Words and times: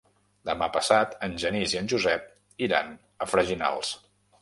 Demà 0.49 0.69
passat 0.77 1.13
en 1.27 1.37
Genís 1.45 1.77
i 1.77 1.81
en 1.83 1.91
Josep 1.93 2.67
iran 2.71 2.93
a 3.27 3.33
Freginals. 3.37 3.97